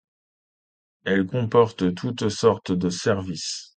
[1.05, 3.69] Elle comporte toutes sortes de services.